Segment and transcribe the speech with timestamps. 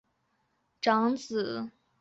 [0.03, 0.07] 邹永煊
[1.11, 1.71] 长子。